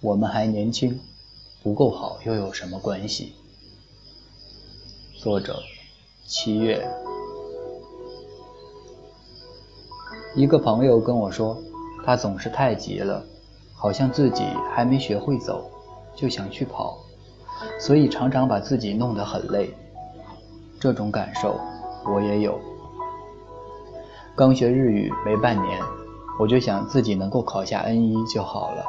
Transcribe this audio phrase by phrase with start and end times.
[0.00, 1.00] 我们还年轻，
[1.60, 3.32] 不够好又有什么关系？
[5.18, 5.58] 作者：
[6.24, 6.88] 七月。
[10.36, 11.58] 一个朋友跟我说，
[12.06, 13.24] 他总是太急了，
[13.74, 15.68] 好像自己还没学会走，
[16.14, 16.96] 就想去跑，
[17.80, 19.74] 所以常常把自己弄得很累。
[20.78, 21.58] 这种感受
[22.06, 22.56] 我也有。
[24.36, 25.82] 刚学日语没半年，
[26.38, 28.84] 我就想自己能够考下 N 一就好了。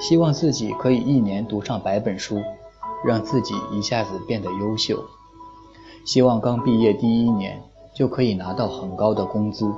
[0.00, 2.40] 希望自己可以一年读上百本书，
[3.04, 5.04] 让自己一下子变得优秀。
[6.06, 7.62] 希望刚毕业第一年
[7.94, 9.70] 就可以拿到很高的工资，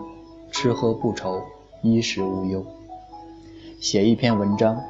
[0.53, 1.43] 吃喝不愁，
[1.83, 2.65] 衣食无忧。
[3.81, 4.81] 写一篇文章，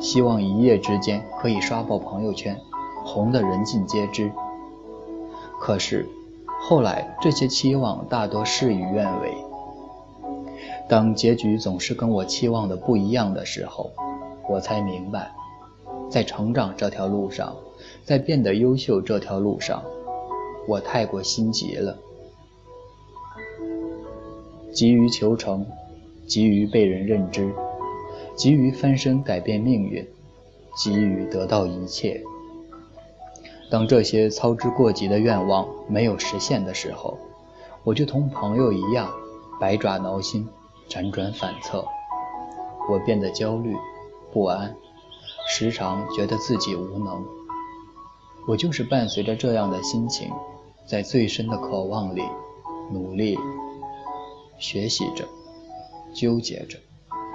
[0.00, 2.58] 希望一夜之间可以刷爆朋友圈，
[3.04, 4.32] 红得人尽皆知。
[5.60, 6.04] 可是
[6.62, 9.36] 后来这些期望大多事与愿违。
[10.88, 13.92] 当结局总是跟我期望的不一样的时候。
[14.50, 15.30] 我才明白，
[16.10, 17.54] 在成长这条路上，
[18.04, 19.80] 在变得优秀这条路上，
[20.66, 21.96] 我太过心急了，
[24.72, 25.64] 急于求成，
[26.26, 27.54] 急于被人认知，
[28.34, 30.04] 急于翻身改变命运，
[30.74, 32.20] 急于得到一切。
[33.70, 37.16] 当这些操之过急的愿望没有实现的时候，
[37.84, 39.08] 我就同朋友一样，
[39.60, 40.48] 百爪挠心，
[40.88, 41.84] 辗转反侧，
[42.90, 43.76] 我变得焦虑。
[44.32, 44.74] 不安，
[45.48, 47.24] 时常觉得自己无能。
[48.46, 50.30] 我就是伴随着这样的心情，
[50.86, 52.22] 在最深的渴望里
[52.92, 53.38] 努力
[54.58, 55.24] 学习着，
[56.14, 56.78] 纠结着，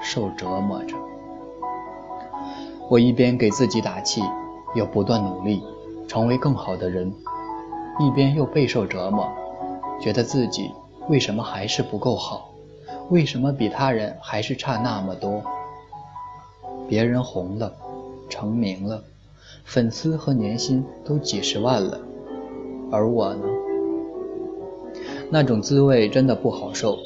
[0.01, 0.95] 受折磨着。
[2.89, 4.21] 我一边给自己打气，
[4.73, 5.63] 又不断努力
[6.07, 7.13] 成为更好的人，
[7.99, 9.27] 一边又备受折磨，
[9.99, 10.71] 觉得自己
[11.07, 12.51] 为什么还是不够好？
[13.09, 15.43] 为什么比他人还是差那么多？
[16.87, 17.73] 别人红了，
[18.29, 19.03] 成名了，
[19.63, 21.99] 粉丝和年薪都几十万了，
[22.91, 23.43] 而我呢？
[25.29, 26.97] 那种滋味真的不好受，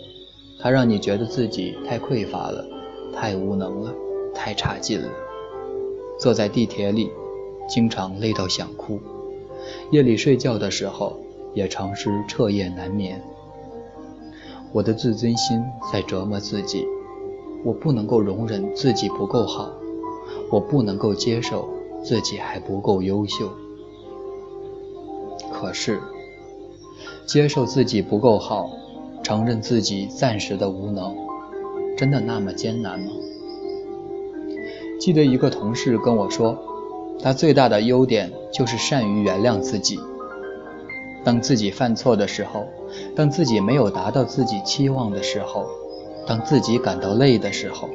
[0.62, 2.66] 它让你觉得自己太匮乏了，
[3.16, 3.94] 太无能了，
[4.36, 5.08] 太差劲了。
[6.20, 7.10] 坐在地铁里，
[7.70, 9.00] 经常累到想哭；
[9.92, 11.16] 夜里睡觉的时候，
[11.54, 13.22] 也常是彻夜难眠。
[14.74, 16.86] 我的自尊心在折磨自己。
[17.62, 19.70] 我不能够容忍自己不够好，
[20.52, 21.70] 我不能够接受
[22.04, 23.52] 自己还不够优秀。
[25.52, 26.00] 可是，
[27.26, 28.72] 接受自己不够好，
[29.24, 31.16] 承认自己暂时的无能，
[31.98, 33.12] 真的那么艰难吗？
[35.00, 36.58] 记得一个同事跟我说，
[37.22, 40.00] 他最大的优点就是善于原谅自己。
[41.24, 42.66] 当自己犯错的时候，
[43.16, 45.66] 当自己没有达到自己期望的时候。
[46.28, 47.90] 当自己感到累的时候，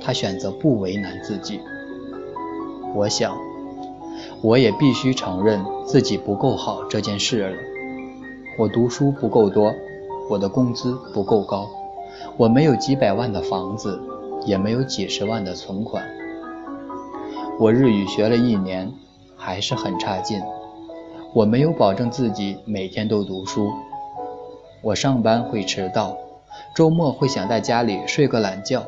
[0.00, 1.60] 他选择不为难自己。
[2.94, 3.36] 我想，
[4.42, 7.56] 我也必须承认自己不够好这件事了。
[8.58, 9.72] 我读书不够多，
[10.28, 11.68] 我的工资不够高，
[12.36, 14.00] 我没有几百万的房子，
[14.44, 16.04] 也没有几十万的存款。
[17.60, 18.92] 我日语学了一年，
[19.36, 20.40] 还是很差劲。
[21.34, 23.70] 我没有保证自己每天都读书。
[24.82, 26.16] 我上班会迟到。
[26.74, 28.84] 周末会想在家里睡个懒觉。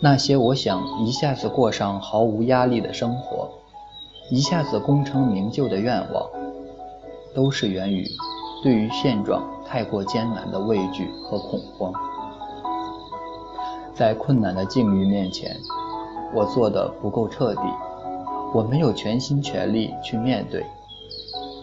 [0.00, 3.48] 那些我想一下子过上毫无压力的生活，
[4.30, 6.28] 一下子功成名就的愿望，
[7.34, 8.06] 都是源于
[8.62, 11.92] 对于现状太过艰难的畏惧和恐慌。
[13.94, 15.56] 在困难的境遇面前，
[16.34, 17.62] 我做的不够彻底，
[18.52, 20.66] 我没有全心全力去面对。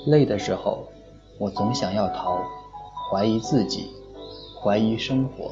[0.07, 0.87] 累的时候，
[1.37, 2.39] 我总想要逃。
[3.11, 3.91] 怀疑自己，
[4.63, 5.51] 怀疑生活，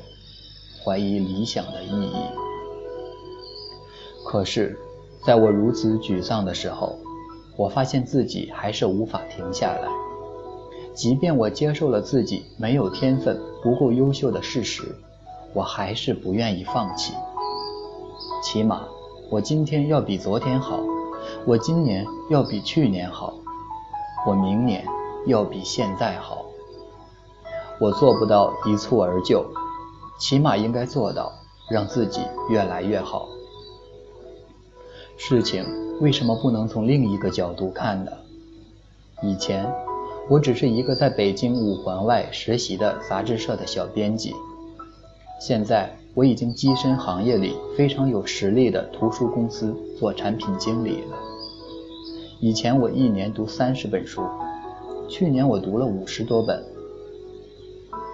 [0.83, 2.48] 怀疑理想的意义。
[4.31, 4.77] 可是，
[5.25, 6.99] 在我如此沮丧的时候，
[7.57, 9.87] 我发现自己还是无法停下来。
[10.93, 14.83] 即便我接受了自己没有天分、不够优秀的事实，
[15.51, 17.15] 我还是不愿意放弃。
[18.43, 18.83] 起码，
[19.31, 20.79] 我今天要比昨天好，
[21.47, 23.33] 我今年要比去年好，
[24.27, 24.85] 我明年
[25.25, 26.45] 要比现在好。
[27.79, 29.43] 我做不到一蹴而就，
[30.19, 31.31] 起码应该做到
[31.67, 33.27] 让自己越来越好。
[35.21, 35.65] 事情
[35.99, 38.11] 为什么不能从另一个角度看呢？
[39.21, 39.69] 以前
[40.29, 44.33] 我只是一个在北京五环外实习的杂志社的小编辑，
[45.41, 51.17] 现在我已经跻身行业里非常有实力的图书公司做产品经理了。
[52.39, 54.23] 以前我一年读三十本书，
[55.09, 56.63] 去年我读了五十多本。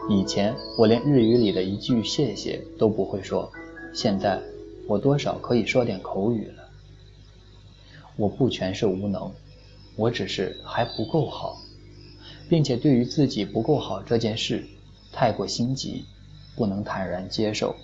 [0.10, 3.48] 以前我连日语里的一句谢谢都不会说，
[3.94, 4.42] 现在
[4.88, 6.65] 我多少可以说点口语了。
[8.18, 9.32] 我不全是无能，
[9.96, 11.58] 我只是还不够好，
[12.50, 14.66] 并且对于自己不够好这件事
[15.12, 16.06] 太过心急，
[16.56, 17.76] 不能坦然接受。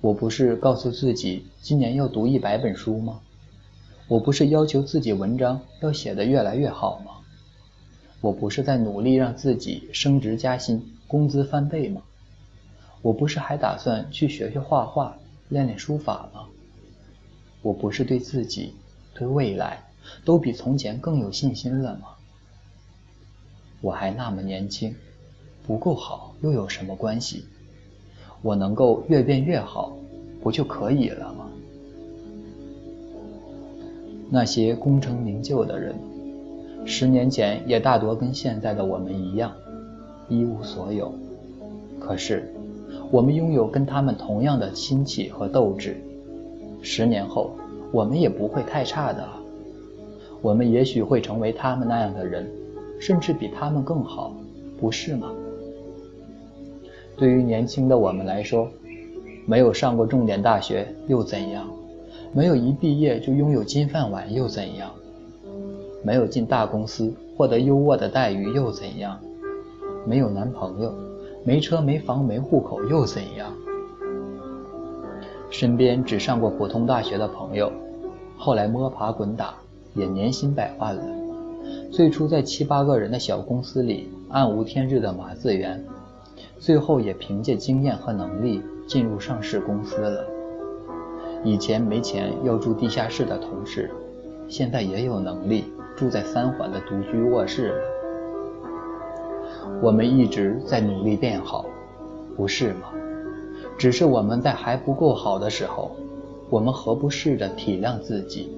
[0.00, 3.20] 我不是告诉自己今年要读一百本书吗？
[4.08, 7.12] 我不是要求自己文章要写得越来越好吗？
[8.20, 12.02] 我不是在努力让自己升职加薪、工资翻倍吗？
[13.00, 15.16] 我不是还打算去学学画画、
[15.48, 16.46] 练练书法吗？
[17.62, 18.74] 我不是对自己、
[19.14, 19.82] 对未来
[20.24, 22.08] 都比从前更有信心了吗？
[23.80, 24.94] 我还那么年轻，
[25.66, 27.44] 不够好又有什么关系？
[28.42, 29.92] 我能够越变越好，
[30.42, 31.48] 不就可以了吗？
[34.28, 35.94] 那些功成名就的人，
[36.84, 39.52] 十年前也大多跟现在的我们一样，
[40.28, 41.14] 一无所有。
[42.00, 42.52] 可是，
[43.10, 45.96] 我们拥有跟他们同样的心气和斗志。
[46.82, 47.52] 十年后，
[47.92, 49.26] 我们也不会太差的。
[50.40, 52.50] 我们也许会成为他们那样的人，
[53.00, 54.34] 甚至比他们更好，
[54.78, 55.30] 不是吗？
[57.16, 58.68] 对于年轻的我们来说，
[59.46, 61.68] 没有上过重点大学又怎样？
[62.32, 64.90] 没有一毕业就拥有金饭碗又怎样？
[66.02, 69.20] 没有进大公司获得优渥的待遇又怎样？
[70.04, 70.92] 没有男朋友，
[71.44, 73.52] 没车没房没户口又怎样？
[75.52, 77.70] 身边只上过普通大学的朋友，
[78.38, 79.54] 后来摸爬滚打，
[79.94, 81.04] 也年薪百万了。
[81.92, 85.84] 最初在七八个人的小公司里暗无天日的马自元。
[86.58, 90.24] 最后也凭借经验和能力进入上市公司了。
[91.44, 93.90] 以前没钱要住地下室的同事，
[94.48, 95.64] 现在也有能力
[95.94, 97.74] 住在三环的独居卧室了。
[99.82, 101.66] 我们一直在努力变好，
[102.36, 102.88] 不是吗？
[103.78, 105.90] 只是我们在还不够好的时候，
[106.48, 108.48] 我们何不试着体谅自己？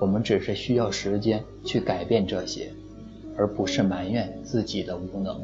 [0.00, 2.70] 我们只是需要时间去改变这些，
[3.36, 5.36] 而不是埋怨自己的无能。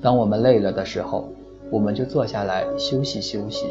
[0.00, 1.28] 当我们累了的时候，
[1.70, 3.66] 我们就坐下来休息休息；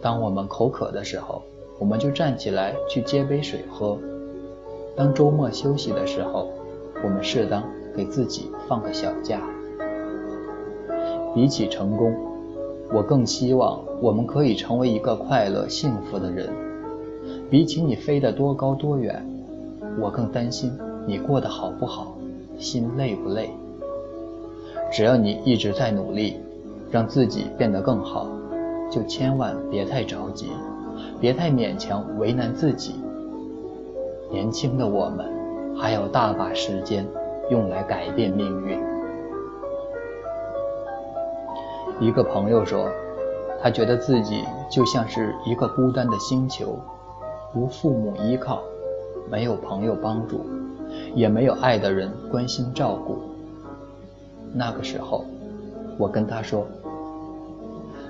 [0.00, 1.42] 当我们口渴的时候，
[1.78, 3.98] 我们就站起来去接杯水喝；
[4.94, 6.48] 当周末休息的时候，
[7.02, 7.64] 我们适当
[7.96, 9.42] 给自己放个小假。
[11.34, 12.14] 比起成功，
[12.92, 16.48] 我更希望我们可以成为一个快乐幸福的人。
[17.48, 19.24] 比起你飞得多高多远，
[20.00, 20.72] 我更担心
[21.06, 22.16] 你过得好不好，
[22.58, 23.50] 心累不累。
[24.92, 26.36] 只要你一直在努力，
[26.90, 28.26] 让自己变得更好，
[28.90, 30.48] 就千万别太着急，
[31.20, 32.94] 别太勉强为难自己。
[34.32, 35.26] 年轻的我们
[35.76, 37.06] 还有大把时间
[37.50, 38.69] 用来改变命运。
[42.00, 42.88] 一个朋友说，
[43.62, 46.78] 他觉得自己就像是一个孤单的星球，
[47.54, 48.62] 无父母依靠，
[49.30, 50.40] 没有朋友帮助，
[51.14, 53.18] 也没有爱的人关心照顾。
[54.54, 55.26] 那个时候，
[55.98, 56.66] 我跟他说：“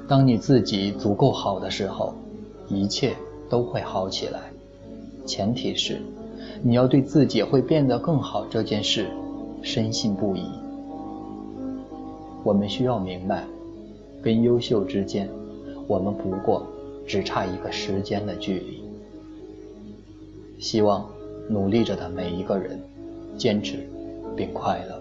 [0.07, 2.15] 当你自己足够好的时候，
[2.69, 3.17] 一切
[3.49, 4.39] 都会好起来。
[5.27, 6.01] 前提是，
[6.63, 9.09] 你要对自己会变得更好这件事
[9.63, 10.45] 深信不疑。
[12.45, 13.45] 我们需要明白，
[14.23, 15.29] 跟优秀之间，
[15.87, 16.67] 我们不过
[17.07, 18.83] 只差一个时间的距离。
[20.59, 21.09] 希望
[21.49, 22.79] 努力着的每一个人，
[23.37, 23.79] 坚持
[24.37, 25.00] 并快乐。”